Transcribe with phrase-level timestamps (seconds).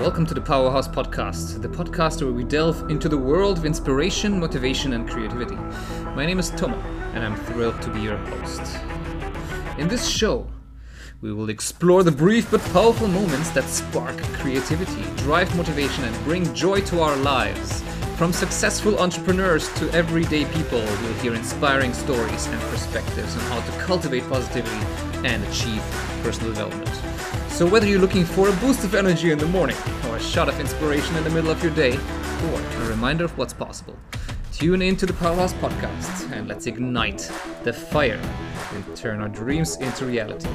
[0.00, 4.40] Welcome to the Powerhouse Podcast, the podcast where we delve into the world of inspiration,
[4.40, 5.56] motivation, and creativity.
[6.16, 6.78] My name is Toma,
[7.12, 8.62] and I'm thrilled to be your host.
[9.76, 10.46] In this show,
[11.20, 16.54] we will explore the brief but powerful moments that spark creativity, drive motivation, and bring
[16.54, 17.82] joy to our lives.
[18.16, 23.72] From successful entrepreneurs to everyday people, you'll hear inspiring stories and perspectives on how to
[23.82, 24.86] cultivate positivity
[25.26, 25.82] and achieve
[26.22, 27.09] personal development.
[27.60, 29.76] So, whether you're looking for a boost of energy in the morning,
[30.08, 33.36] or a shot of inspiration in the middle of your day, or a reminder of
[33.36, 33.98] what's possible,
[34.50, 37.30] tune in to the Powerhouse Podcast and let's ignite
[37.62, 38.18] the fire
[38.72, 40.48] and turn our dreams into reality.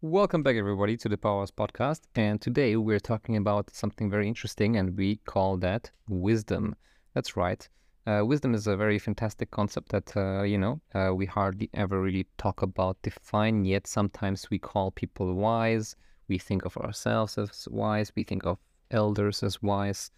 [0.00, 2.02] Welcome back, everybody, to the Powerhouse Podcast.
[2.14, 6.76] And today we're talking about something very interesting, and we call that wisdom.
[7.14, 7.68] That's right.
[8.06, 12.00] Uh, wisdom is a very fantastic concept that uh, you know uh, we hardly ever
[12.00, 13.64] really talk about, define.
[13.64, 15.96] Yet sometimes we call people wise.
[16.28, 18.12] We think of ourselves as wise.
[18.16, 18.58] We think of
[18.90, 20.10] elders as wise.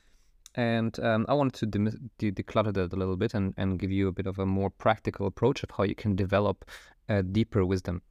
[0.54, 3.90] And um, I wanted to de- de- declutter that a little bit and, and give
[3.90, 6.66] you a bit of a more practical approach of how you can develop
[7.08, 8.02] a deeper wisdom,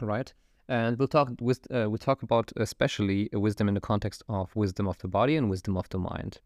[0.00, 0.32] right?
[0.68, 4.88] And we'll talk with uh, we'll talk about especially wisdom in the context of wisdom
[4.88, 6.40] of the body and wisdom of the mind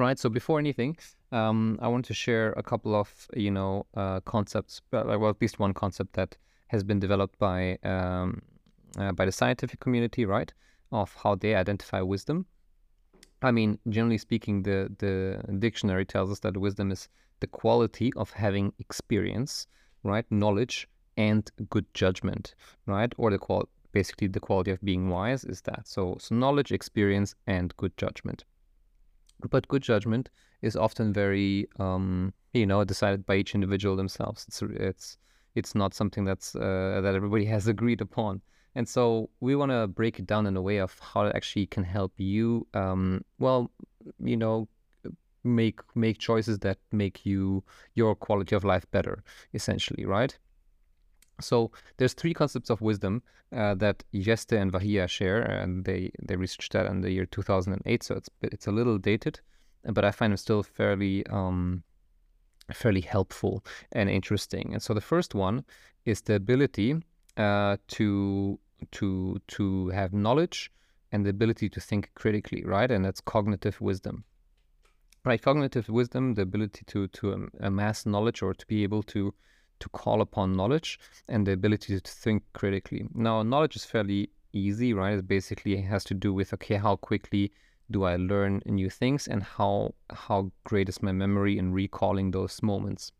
[0.00, 0.18] right?
[0.18, 0.96] So before anything,
[1.32, 5.58] um, I want to share a couple of you know uh, concepts, well, at least
[5.58, 6.36] one concept that
[6.68, 8.42] has been developed by um,
[8.98, 10.52] uh, by the scientific community, right?
[10.92, 12.46] Of how they identify wisdom.
[13.42, 17.08] I mean, generally speaking, the the dictionary tells us that wisdom is
[17.40, 19.66] the quality of having experience,
[20.02, 22.54] right, knowledge, and good judgment,
[22.86, 25.86] right, or the qual basically the quality of being wise is that.
[25.86, 28.44] So, so knowledge, experience, and good judgment.
[29.48, 30.30] But good judgment
[30.62, 34.44] is often very, um, you know, decided by each individual themselves.
[34.48, 35.18] It's it's
[35.54, 38.42] it's not something that's uh, that everybody has agreed upon.
[38.74, 41.66] And so we want to break it down in a way of how it actually
[41.66, 43.68] can help you, um, well,
[44.22, 44.68] you know,
[45.42, 47.64] make make choices that make you
[47.94, 49.24] your quality of life better,
[49.54, 50.38] essentially, right?
[51.40, 53.22] So there's three concepts of wisdom
[53.54, 58.02] uh, that Jeste and Vahia share, and they they researched that in the year 2008.
[58.02, 59.40] So it's it's a little dated,
[59.84, 61.82] but I find them still fairly um,
[62.72, 64.72] fairly helpful and interesting.
[64.72, 65.64] And so the first one
[66.04, 67.02] is the ability
[67.36, 68.58] uh, to
[68.92, 70.70] to to have knowledge
[71.12, 72.90] and the ability to think critically, right?
[72.90, 74.24] And that's cognitive wisdom.
[75.22, 79.34] Right, cognitive wisdom, the ability to to amass knowledge or to be able to
[79.80, 80.98] to call upon knowledge
[81.28, 83.06] and the ability to think critically.
[83.14, 85.18] Now, knowledge is fairly easy, right?
[85.18, 87.52] It basically has to do with okay, how quickly
[87.90, 92.62] do I learn new things and how how great is my memory in recalling those
[92.62, 93.12] moments.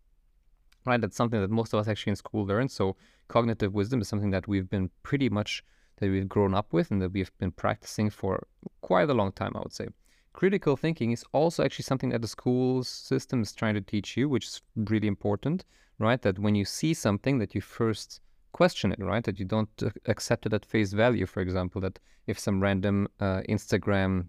[0.86, 1.00] Right?
[1.00, 2.68] That's something that most of us actually in school learn.
[2.68, 2.96] So
[3.28, 5.62] cognitive wisdom is something that we've been pretty much
[5.98, 8.46] that we've grown up with and that we've been practicing for
[8.80, 9.88] quite a long time, I would say.
[10.32, 14.28] Critical thinking is also actually something that the school system is trying to teach you,
[14.28, 15.64] which is really important
[16.00, 16.20] right?
[16.22, 18.20] That when you see something, that you first
[18.52, 19.22] question it, right?
[19.22, 21.26] That you don't uh, accept it at face value.
[21.26, 24.28] For example, that if some random uh, Instagram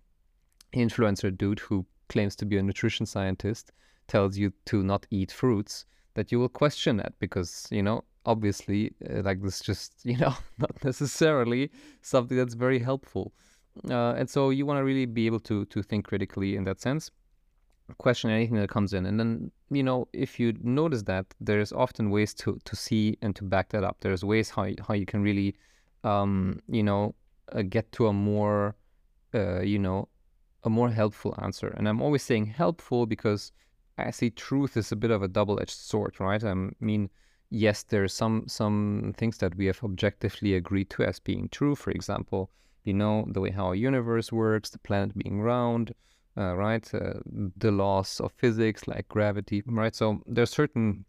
[0.74, 3.72] influencer dude who claims to be a nutrition scientist
[4.08, 8.94] tells you to not eat fruits, that you will question that because you know obviously
[9.10, 13.34] uh, like this just you know not necessarily something that's very helpful
[13.90, 16.82] uh, and so you want to really be able to to think critically in that
[16.82, 17.12] sense
[17.98, 19.06] question anything that comes in.
[19.06, 23.36] And then you know if you notice that there's often ways to to see and
[23.36, 23.98] to back that up.
[24.02, 25.56] There's ways how how you can really
[26.04, 27.16] um you know
[27.52, 28.76] uh, get to a more
[29.34, 30.08] uh, you know
[30.64, 31.70] a more helpful answer.
[31.78, 33.52] And i'm always saying helpful because
[33.98, 36.44] i see truth is a bit of a double-edged sword right?
[36.44, 37.10] I mean
[37.50, 41.76] yes there's some some things that we have objectively agreed to as being true.
[41.76, 42.50] For example
[42.84, 45.94] you know the way how our universe works the planet being round
[46.38, 46.94] uh, right?
[46.94, 47.14] Uh,
[47.58, 49.96] the laws of physics, like gravity, right?
[49.96, 51.06] So there are certain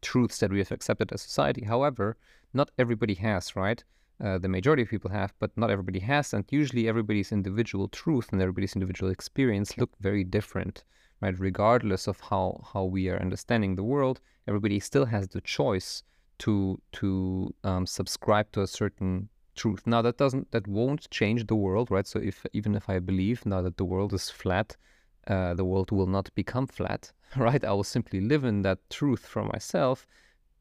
[0.00, 1.64] truths that we have accepted as society.
[1.64, 2.16] However,
[2.54, 3.82] not everybody has, right?
[4.22, 6.32] Uh, the majority of people have, but not everybody has.
[6.32, 10.84] And usually everybody's individual truth and everybody's individual experience look very different,
[11.20, 11.38] right?
[11.38, 16.02] Regardless of how, how we are understanding the world, everybody still has the choice
[16.38, 19.28] to, to um, subscribe to a certain
[19.58, 19.82] truth.
[19.86, 22.06] Now that doesn't that won't change the world, right?
[22.06, 24.76] So if even if I believe now that the world is flat,
[25.26, 27.64] uh, the world will not become flat, right?
[27.64, 30.06] I will simply live in that truth for myself,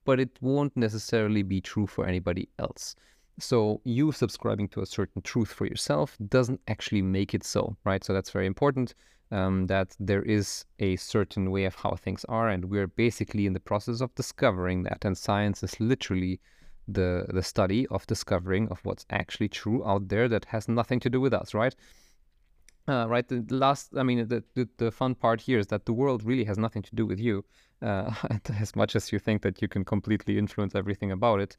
[0.04, 2.96] but it won't necessarily be true for anybody else.
[3.40, 8.04] So you subscribing to a certain truth for yourself doesn't actually make it so, right?
[8.04, 8.96] So that's very important.
[9.30, 13.52] Um, that there is a certain way of how things are, and we're basically in
[13.52, 15.04] the process of discovering that.
[15.04, 16.40] And science is literally
[16.88, 21.10] the the study of discovering of what's actually true out there that has nothing to
[21.10, 21.76] do with us, right?
[22.88, 23.28] Uh, right.
[23.28, 26.46] The last, I mean, the, the, the fun part here is that the world really
[26.46, 27.44] has nothing to do with you,
[27.82, 28.14] uh,
[28.62, 31.58] as much as you think that you can completely influence everything about it.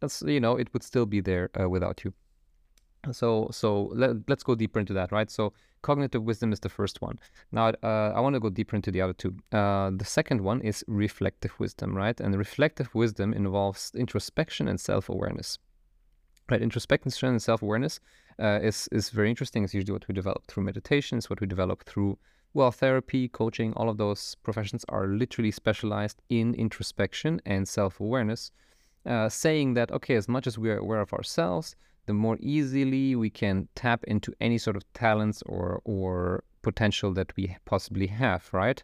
[0.00, 2.12] That's you know, it would still be there uh, without you.
[3.12, 5.30] So so let, let's go deeper into that, right?
[5.30, 5.52] So
[5.82, 7.18] cognitive wisdom is the first one.
[7.52, 9.36] Now uh, I want to go deeper into the other two.
[9.52, 12.18] Uh, the second one is reflective wisdom, right?
[12.20, 15.58] And reflective wisdom involves introspection and self-awareness.
[16.50, 18.00] Right, introspection and self-awareness
[18.38, 19.64] uh, is is very interesting.
[19.64, 22.18] It's usually what we develop through meditation it's what we develop through
[22.52, 23.72] well therapy, coaching.
[23.74, 28.52] All of those professions are literally specialized in introspection and self-awareness,
[29.06, 33.16] uh, saying that okay, as much as we are aware of ourselves, the more easily
[33.16, 38.48] we can tap into any sort of talents or or potential that we possibly have.
[38.52, 38.82] Right.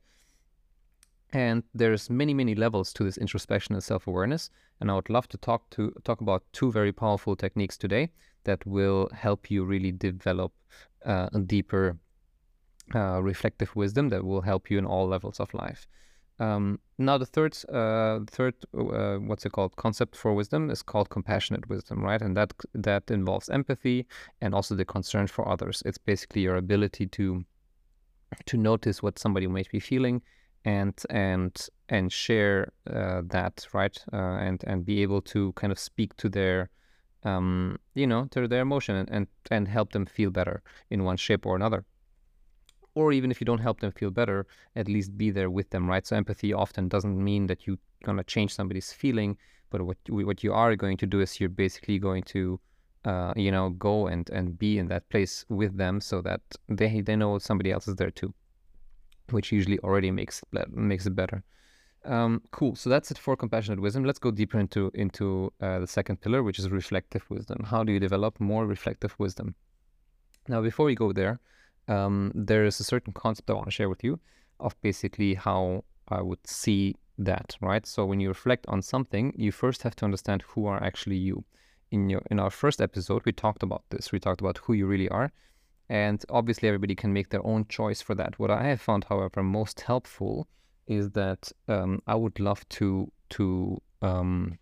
[1.33, 4.51] And there's many, many levels to this introspection and self-awareness.
[4.81, 8.11] And I would love to talk to talk about two very powerful techniques today
[8.45, 10.53] that will help you really develop
[11.05, 11.97] uh, a deeper
[12.95, 15.87] uh, reflective wisdom that will help you in all levels of life.
[16.41, 21.11] Um, now, the third, uh, third, uh, what's it called, concept for wisdom is called
[21.11, 22.21] compassionate wisdom, right?
[22.21, 24.07] And that that involves empathy
[24.41, 25.83] and also the concern for others.
[25.85, 27.45] It's basically your ability to
[28.47, 30.23] to notice what somebody might be feeling
[30.65, 35.79] and and and share uh, that right uh, and and be able to kind of
[35.79, 36.71] speak to their
[37.25, 41.17] um, you know to their emotion and, and and help them feel better in one
[41.17, 41.85] shape or another
[42.95, 44.47] or even if you don't help them feel better
[44.77, 48.25] at least be there with them right so empathy often doesn't mean that you're to
[48.25, 49.37] change somebody's feeling
[49.71, 52.59] but what what you are going to do is you're basically going to
[53.05, 57.01] uh, you know go and and be in that place with them so that they
[57.01, 58.33] they know somebody else is there too
[59.33, 61.43] which usually already makes makes it better.
[62.05, 62.77] Um, cool.
[62.77, 64.05] So that's it for compassionate wisdom.
[64.05, 67.65] Let's go deeper into into uh, the second pillar, which is reflective wisdom.
[67.65, 69.55] How do you develop more reflective wisdom?
[70.49, 71.41] Now, before we go there,
[71.91, 74.21] um, there is a certain concept I want to share with you
[74.59, 77.57] of basically how I would see that.
[77.61, 77.87] Right.
[77.87, 81.45] So when you reflect on something, you first have to understand who are actually you.
[81.91, 84.13] In your in our first episode, we talked about this.
[84.13, 85.33] We talked about who you really are.
[85.89, 88.39] And obviously, everybody can make their own choice for that.
[88.39, 90.47] What I have found, however, most helpful
[90.87, 94.59] is that um, I would love to to um,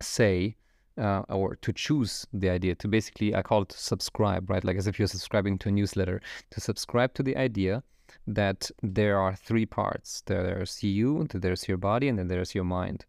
[0.00, 0.56] say
[0.98, 4.64] uh, or to choose the idea to basically I call it subscribe, right?
[4.64, 6.20] Like as if you're subscribing to a newsletter.
[6.50, 7.82] To subscribe to the idea
[8.26, 10.22] that there are three parts.
[10.26, 13.06] There's you, there's your body, and then there's your mind,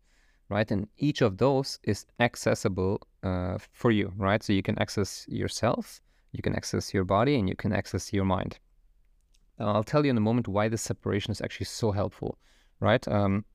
[0.50, 0.69] right?
[0.71, 4.44] And each of those is accessible uh, for you, right?
[4.44, 6.01] So you can access yourself
[6.31, 8.59] you can access your body and you can access your mind.
[9.59, 12.38] I'll tell you in a moment why this separation is actually so helpful,
[12.80, 13.06] right?
[13.07, 13.45] Um,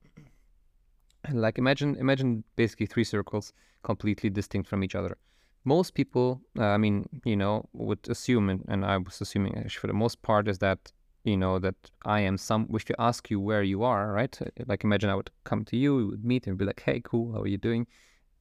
[1.32, 5.16] like imagine imagine basically three circles completely distinct from each other.
[5.64, 9.86] Most people, uh, I mean, you know, would assume, and, and I was assuming for
[9.86, 10.92] the most part, is that
[11.24, 12.68] you know that I am some.
[12.74, 14.38] If you ask you where you are, right?
[14.66, 17.32] Like imagine I would come to you, we would meet, and be like, "Hey, cool,
[17.32, 17.86] how are you doing?"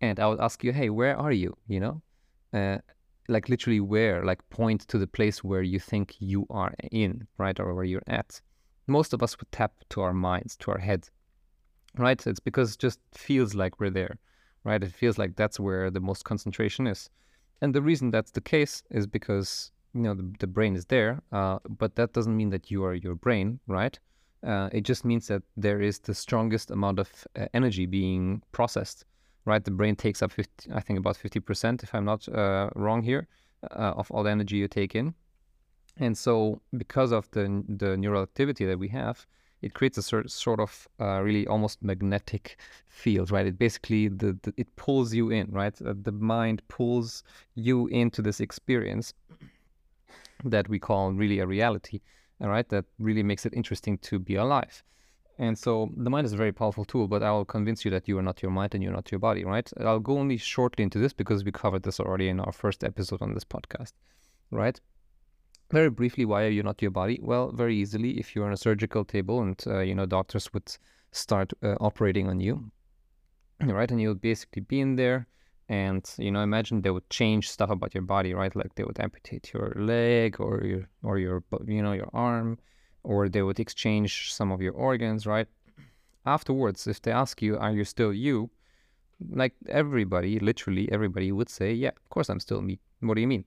[0.02, 2.02] And I would ask you, "Hey, where are you?" You know,
[2.54, 2.80] uh,
[3.30, 7.58] like literally where, like point to the place where you think you are in, right,
[7.58, 8.42] or where you're at.
[8.88, 11.10] Most of us would tap to our minds, to our head,
[11.98, 12.26] right?
[12.26, 14.18] It's because it just feels like we're there,
[14.64, 14.84] right?
[14.84, 17.10] It feels like that's where the most concentration is.
[17.62, 21.22] And the reason that's the case is because, you know, the, the brain is there,
[21.32, 23.98] uh, but that doesn't mean that you are your brain, right?
[24.46, 29.06] Uh, it just means that there is the strongest amount of uh, energy being processed
[29.46, 29.64] right?
[29.64, 33.28] The brain takes up 50, I think about 50%, if I'm not uh, wrong here,
[33.72, 35.14] uh, of all the energy you take in.
[35.98, 39.26] And so because of the, the neural activity that we have,
[39.64, 43.48] it creates a sort, sort of uh, really almost magnetic field, right?
[43.48, 45.74] It basically, the, the it pulls you in, right?
[45.82, 47.24] Uh, the mind pulls
[47.56, 49.14] you into this experience
[50.44, 52.02] that we call really a reality,
[52.42, 52.68] all right?
[52.70, 54.84] That really makes it interesting to be alive.
[55.40, 58.08] And so the mind is a very powerful tool, but I will convince you that
[58.08, 59.70] you are not your mind and you're not your body, right?
[59.80, 63.22] I'll go only shortly into this because we covered this already in our first episode
[63.22, 63.94] on this podcast,
[64.52, 64.80] right?
[65.72, 67.20] Very briefly, why are you not your body?
[67.22, 70.78] Well, very easily, if you're on a surgical table and, uh, you know, doctors would
[71.12, 72.72] start uh, operating on you,
[73.62, 73.90] right?
[73.90, 75.28] And you'll basically be in there
[75.70, 78.56] and, you know, imagine they would change stuff about your body, right?
[78.56, 82.60] Like they would amputate your leg or your, or your, you know, your arm
[83.04, 85.48] or they would exchange some of your organs, right?
[86.26, 88.50] Afterwards, if they ask you, are you still you?
[89.30, 92.80] Like everybody, literally everybody would say, yeah, of course I'm still me.
[93.00, 93.46] What do you mean?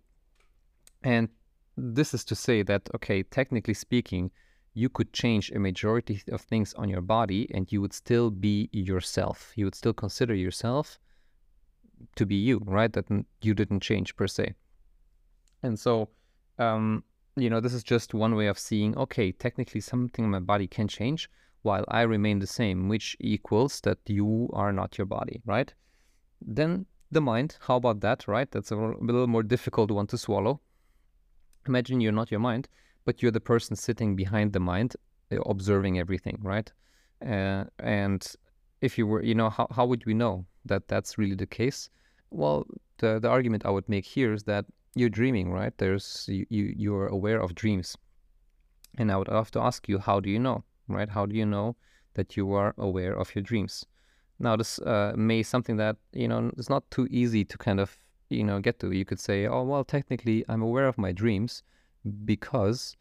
[1.03, 1.29] And
[1.77, 4.31] this is to say that, okay, technically speaking,
[4.75, 8.69] you could change a majority of things on your body and you would still be
[8.73, 9.53] yourself.
[9.57, 10.99] You would still consider yourself
[12.17, 12.93] to be you, right?
[12.93, 13.07] That
[13.41, 14.55] you didn't change per se.
[15.63, 16.11] And so,
[16.59, 17.05] um,
[17.37, 20.67] you know, this is just one way of seeing, okay, technically something in my body
[20.67, 21.31] can change
[21.63, 25.73] while I remain the same, which equals that you are not your body, right?
[26.41, 28.51] Then the mind, how about that, right?
[28.51, 30.61] That's a little more difficult one to swallow.
[31.67, 32.69] Imagine you're not your mind,
[33.05, 34.97] but you're the person sitting behind the mind,
[35.33, 36.73] uh, observing everything, right?
[37.25, 38.27] Uh, and
[38.81, 41.91] if you were, you know, how, how would we know that that's really the case?
[42.31, 42.67] Well,
[42.99, 45.77] the, the argument I would make here is that you're dreaming, right?
[45.79, 47.97] There's you, you you're aware of dreams.
[48.99, 51.09] And I would have to ask you, how do you know, right?
[51.09, 51.77] How do you know
[52.15, 53.85] that you are aware of your dreams?
[54.39, 57.97] Now, this uh, may something that you know it's not too easy to kind of
[58.29, 58.93] you know get to.
[58.93, 61.63] You could say, oh well, technically, I'm aware of my dreams
[62.25, 62.97] because,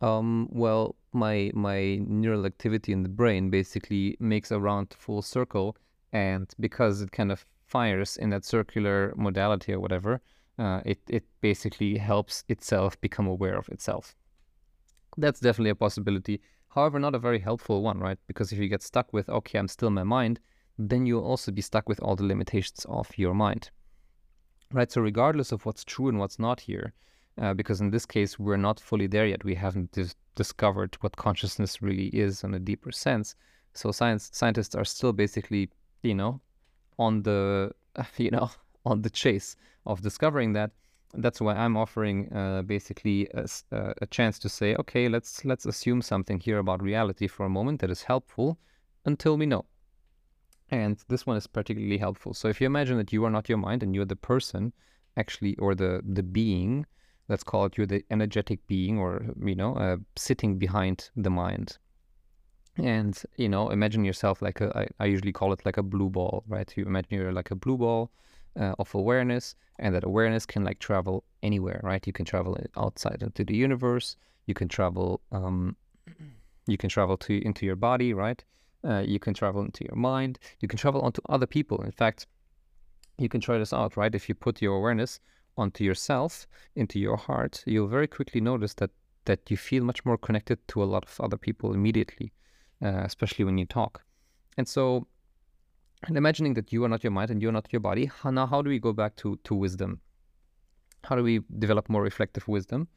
[0.00, 5.76] um, well, my my neural activity in the brain basically makes a round full circle,
[6.12, 10.20] and because it kind of fires in that circular modality or whatever,
[10.58, 14.14] uh, it it basically helps itself become aware of itself.
[15.16, 16.40] That's definitely a possibility.
[16.68, 18.18] However, not a very helpful one, right?
[18.28, 20.38] Because if you get stuck with, okay, I'm still my mind,
[20.78, 23.70] then you'll also be stuck with all the limitations of your mind.
[24.72, 24.90] Right?
[24.90, 26.92] So, regardless of what's true and what's not here,
[27.40, 31.16] uh, because in this case, we're not fully there yet, we haven't dis- discovered what
[31.16, 33.34] consciousness really is in a deeper sense.
[33.74, 35.70] So, science scientists are still basically,
[36.02, 36.40] you know,
[36.98, 37.72] on the,
[38.16, 38.50] you know,
[38.86, 40.70] on the chase of discovering that.
[41.14, 46.02] That's why I'm offering uh, basically a, a chance to say, okay, let's let's assume
[46.02, 48.58] something here about reality for a moment that is helpful
[49.04, 49.64] until we know.
[50.70, 52.32] And this one is particularly helpful.
[52.32, 54.72] So if you imagine that you are not your mind and you're the person
[55.16, 56.86] actually, or the, the being,
[57.28, 61.78] let's call it you're the energetic being or, you know, uh, sitting behind the mind.
[62.76, 66.08] And, you know, imagine yourself like a, I, I usually call it like a blue
[66.08, 66.72] ball, right?
[66.76, 68.12] You imagine you're like a blue ball
[68.58, 72.06] uh, of awareness and that awareness can like travel anywhere, right?
[72.06, 74.16] You can travel outside into the universe.
[74.46, 75.76] You can travel, um,
[76.66, 78.42] you can travel to into your body, right?
[78.82, 80.38] Uh, you can travel into your mind.
[80.60, 81.82] You can travel onto other people.
[81.82, 82.26] In fact,
[83.18, 84.14] you can try this out, right?
[84.14, 85.20] If you put your awareness
[85.56, 86.46] onto yourself,
[86.76, 88.90] into your heart, you'll very quickly notice that
[89.26, 92.32] that you feel much more connected to a lot of other people immediately,
[92.82, 94.02] uh, especially when you talk.
[94.56, 95.06] And so,
[96.08, 98.46] and imagining that you are not your mind and you're not your body, how, now
[98.46, 100.00] how do we go back to to wisdom?
[101.04, 102.88] How do we develop more reflective wisdom?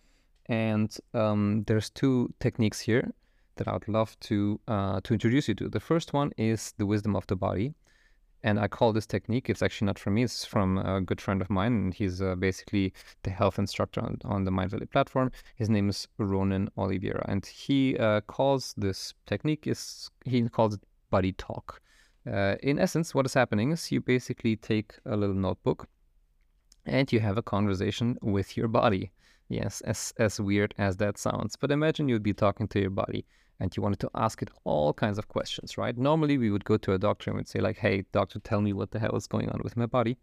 [0.47, 3.13] And um, there's two techniques here
[3.55, 5.69] that I would love to uh, to introduce you to.
[5.69, 7.73] The first one is the wisdom of the body,
[8.43, 9.49] and I call this technique.
[9.49, 12.35] It's actually not from me; it's from a good friend of mine, and he's uh,
[12.35, 12.93] basically
[13.23, 15.31] the health instructor on, on the Mindvalley platform.
[15.55, 20.81] His name is Ronan Oliveira, and he uh, calls this technique is he calls it
[21.09, 21.81] body talk.
[22.25, 25.87] Uh, in essence, what is happening is you basically take a little notebook
[26.85, 29.11] and you have a conversation with your body.
[29.53, 33.25] Yes, as as weird as that sounds, but imagine you'd be talking to your body
[33.59, 35.97] and you wanted to ask it all kinds of questions, right?
[35.97, 38.73] Normally, we would go to a doctor and we'd say, like, hey, doctor, tell me
[38.73, 40.17] what the hell is going on with my body.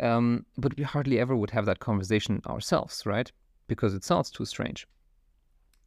[0.00, 3.30] Um, but we hardly ever would have that conversation ourselves, right?
[3.68, 4.86] Because it sounds too strange.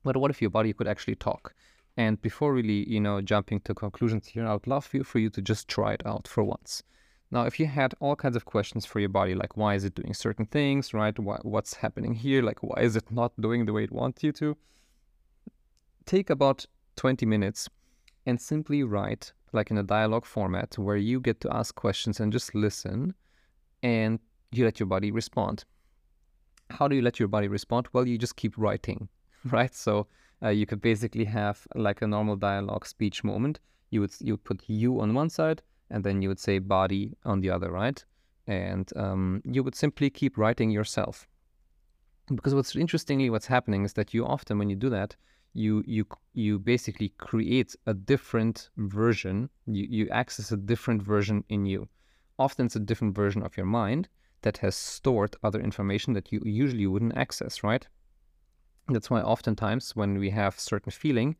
[0.04, 1.54] But what if your body could actually talk?
[1.98, 5.20] And before really, you know, jumping to conclusions here, I would love for you, for
[5.20, 6.82] you to just try it out for once.
[7.32, 9.96] Now, if you had all kinds of questions for your body, like why is it
[9.96, 11.18] doing certain things, right?
[11.18, 12.42] Why, what's happening here?
[12.42, 14.58] Like why is it not doing the way it wants you to?
[16.10, 17.70] take about 20 minutes
[18.26, 22.34] and simply write like in a dialogue format where you get to ask questions and
[22.34, 23.14] just listen
[23.84, 24.20] and
[24.52, 25.66] you let your body respond.
[26.72, 27.88] How do you let your body respond?
[27.94, 29.08] Well, you just keep writing,
[29.46, 29.74] right?
[29.76, 30.08] So
[30.44, 33.60] uh, you could basically have like a normal dialogue speech moment.
[33.92, 37.16] You would you would put you on one side and then you would say body
[37.26, 38.04] on the other, right?
[38.48, 41.28] And um, you would simply keep writing yourself.
[42.34, 45.16] Because what's interestingly what's happening is that you often when you do that,
[45.54, 51.66] you you you basically create a different version you, you access a different version in
[51.66, 51.88] you
[52.38, 54.08] often it's a different version of your mind
[54.42, 57.88] that has stored other information that you usually wouldn't access right
[58.90, 61.36] that's why oftentimes when we have certain feeling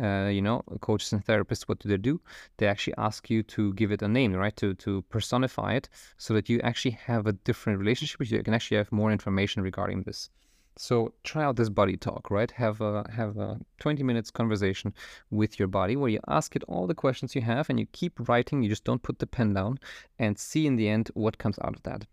[0.00, 2.20] uh, you know coaches and therapists what do they do
[2.56, 6.32] they actually ask you to give it a name right to to personify it so
[6.32, 10.02] that you actually have a different relationship with you can actually have more information regarding
[10.02, 10.30] this
[10.78, 12.50] so try out this body talk, right?
[12.50, 14.94] Have a have a 20 minutes conversation
[15.30, 18.26] with your body where you ask it all the questions you have and you keep
[18.28, 19.78] writing, you just don't put the pen down
[20.18, 22.06] and see in the end what comes out of that.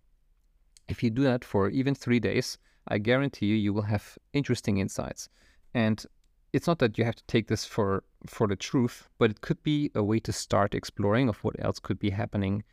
[0.90, 2.58] If you do that for even 3 days,
[2.88, 5.30] I guarantee you you will have interesting insights.
[5.74, 6.06] And
[6.54, 9.62] it's not that you have to take this for for the truth, but it could
[9.64, 12.64] be a way to start exploring of what else could be happening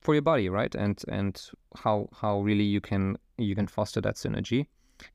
[0.00, 0.74] for your body, right?
[0.74, 1.40] And and
[1.76, 4.66] how how really you can you can foster that synergy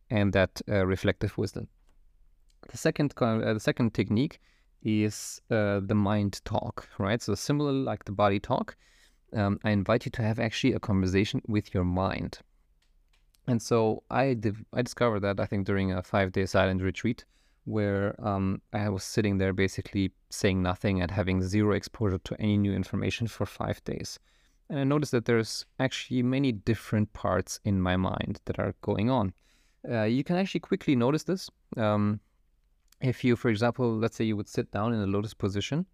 [0.09, 1.67] and that uh, reflective wisdom.
[2.69, 4.39] The second uh, the second technique
[4.83, 7.21] is uh, the mind talk, right?
[7.21, 8.75] So similar like the body talk,
[9.33, 12.39] um, I invite you to have actually a conversation with your mind.
[13.47, 17.25] And so I div- I discovered that I think during a five day silent retreat
[17.65, 22.57] where um, I was sitting there basically saying nothing and having zero exposure to any
[22.57, 24.19] new information for five days.
[24.69, 29.09] And I noticed that there's actually many different parts in my mind that are going
[29.09, 29.33] on.
[29.89, 31.49] Uh, you can actually quickly notice this.
[31.77, 32.19] Um,
[33.01, 35.85] if you, for example, let's say you would sit down in a lotus position,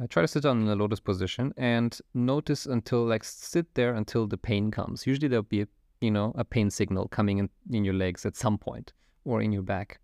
[0.00, 3.94] uh, try to sit down in a lotus position and notice until, like, sit there
[3.94, 5.06] until the pain comes.
[5.06, 5.68] Usually there'll be, a,
[6.00, 8.92] you know, a pain signal coming in, in your legs at some point
[9.24, 10.00] or in your back.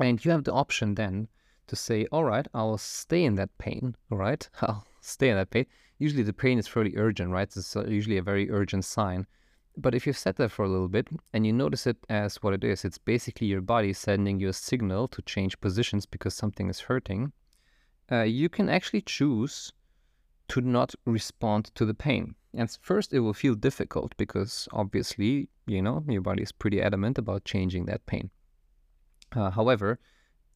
[0.00, 1.28] And you have the option then
[1.66, 4.48] to say, all right, I'll stay in that pain, all right?
[4.62, 5.66] I'll stay in that pain.
[5.98, 7.48] Usually the pain is fairly urgent, right?
[7.54, 9.26] It's usually a very urgent sign.
[9.76, 12.54] But if you've sat there for a little bit and you notice it as what
[12.54, 16.68] it is, it's basically your body sending you a signal to change positions because something
[16.68, 17.32] is hurting.
[18.10, 19.72] Uh, you can actually choose
[20.48, 22.34] to not respond to the pain.
[22.54, 27.18] And first, it will feel difficult because obviously, you know, your body is pretty adamant
[27.18, 28.30] about changing that pain.
[29.34, 29.98] Uh, however,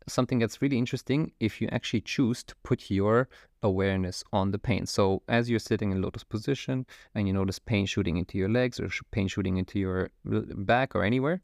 [0.08, 3.28] something that's really interesting if you actually choose to put your
[3.62, 4.86] awareness on the pain.
[4.86, 8.80] So as you're sitting in lotus position and you notice pain shooting into your legs
[8.80, 11.42] or pain shooting into your back or anywhere,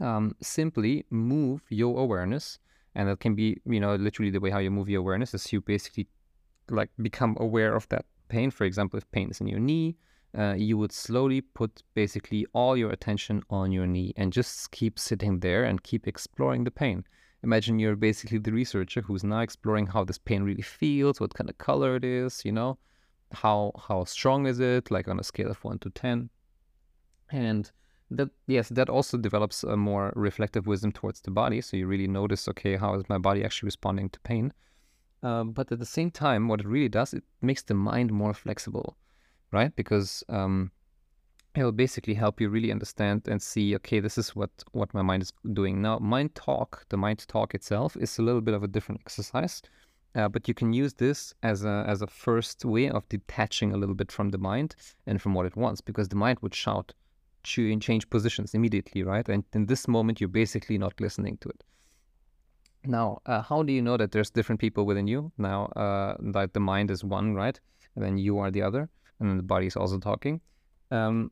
[0.00, 2.58] um, simply move your awareness.
[2.94, 5.52] And that can be, you know, literally the way how you move your awareness is
[5.52, 6.06] you basically
[6.70, 8.50] like become aware of that pain.
[8.50, 9.96] For example, if pain is in your knee,
[10.36, 14.98] uh, you would slowly put basically all your attention on your knee and just keep
[14.98, 17.04] sitting there and keep exploring the pain.
[17.42, 21.50] Imagine you're basically the researcher who's now exploring how this pain really feels, what kind
[21.50, 22.78] of color it is, you know,
[23.32, 26.30] how how strong is it, like on a scale of one to ten.
[27.30, 27.70] And
[28.10, 31.60] that yes, that also develops a more reflective wisdom towards the body.
[31.60, 34.52] So you really notice, okay, how is my body actually responding to pain?
[35.22, 38.34] Um, but at the same time, what it really does, it makes the mind more
[38.34, 38.96] flexible,
[39.54, 39.74] right?
[39.76, 40.70] Because um,
[41.54, 45.22] it'll basically help you really understand and see okay this is what what my mind
[45.22, 45.80] is doing.
[45.80, 49.62] Now mind talk the mind talk itself is a little bit of a different exercise
[50.14, 53.76] uh, but you can use this as a as a first way of detaching a
[53.76, 54.74] little bit from the mind
[55.06, 56.92] and from what it wants because the mind would shout
[57.44, 59.28] change positions immediately right?
[59.28, 61.62] And in this moment you're basically not listening to it.
[62.84, 65.30] Now uh, how do you know that there's different people within you?
[65.38, 67.60] Now uh, that the mind is one right?
[67.94, 68.88] And then you are the other
[69.20, 70.40] and then the body is also talking
[70.90, 71.30] um,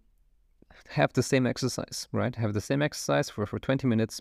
[0.89, 2.35] have the same exercise, right?
[2.35, 4.21] Have the same exercise for, for 20 minutes.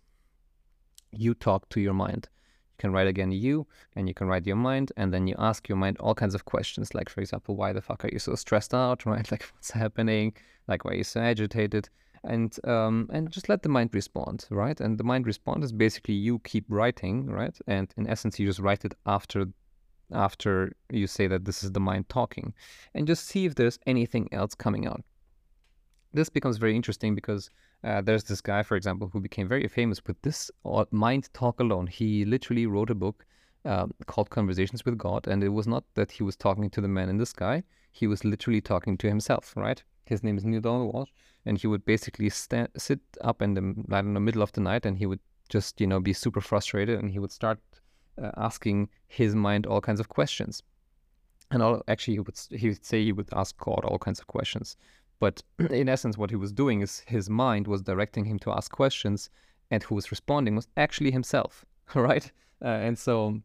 [1.12, 2.30] You talk to your mind.
[2.72, 5.68] You can write again you, and you can write your mind, and then you ask
[5.68, 8.36] your mind all kinds of questions, like, for example, why the fuck are you so
[8.36, 9.30] stressed out, right?
[9.32, 10.34] Like, what's happening?
[10.68, 11.90] Like, why are you so agitated?
[12.24, 14.80] And um, and just let the mind respond, right?
[14.80, 17.58] And the mind respond is basically you keep writing, right?
[17.66, 19.48] And in essence, you just write it after
[20.14, 22.54] after you say that this is the mind talking,
[22.94, 25.04] and just see if there's anything else coming out
[26.14, 27.50] this becomes very interesting because
[27.84, 30.52] uh, there's this guy, for example, who became very famous with this
[30.92, 31.88] mind talk alone.
[31.88, 33.26] He literally wrote a book
[33.66, 36.88] uh, called Conversations with God, and it was not that he was talking to the
[36.88, 37.64] man in the sky.
[37.92, 39.82] He was literally talking to himself, right?
[40.06, 41.12] His name is Neale Donald Walsch,
[41.46, 45.20] and he would basically sit up in the middle of the night, and he would
[45.50, 47.60] just you know be super frustrated, and he would start
[48.22, 50.64] uh, asking his mind all kinds of questions.
[51.50, 54.28] And all, actually, he would he would say he would ask God all kinds of
[54.28, 54.78] questions.
[55.20, 58.72] But in essence, what he was doing is his mind was directing him to ask
[58.72, 59.30] questions,
[59.70, 62.32] and who was responding was actually himself, right?
[62.64, 63.42] Uh, and so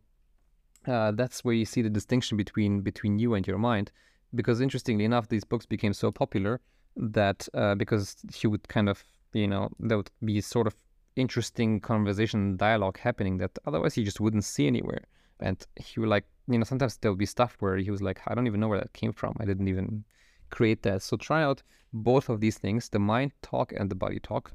[0.86, 3.90] uh, that's where you see the distinction between between you and your mind.
[4.34, 6.60] Because interestingly enough, these books became so popular
[6.96, 10.74] that uh, because he would kind of, you know, there would be sort of
[11.16, 15.04] interesting conversation dialogue happening that otherwise he just wouldn't see anywhere.
[15.40, 18.20] And he would like, you know, sometimes there would be stuff where he was like,
[18.26, 19.34] I don't even know where that came from.
[19.40, 20.04] I didn't even
[20.50, 21.02] create that.
[21.02, 24.52] So try out both of these things, the mind talk and the body talk,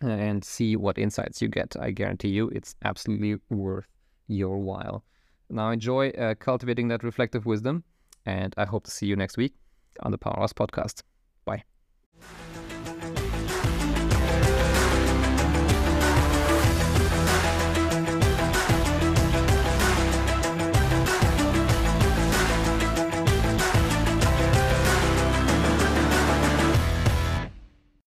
[0.00, 1.76] and see what insights you get.
[1.78, 3.88] I guarantee you it's absolutely worth
[4.28, 5.04] your while.
[5.50, 7.84] Now enjoy uh, cultivating that reflective wisdom,
[8.24, 9.54] and I hope to see you next week
[10.00, 11.02] on the Powerhouse podcast.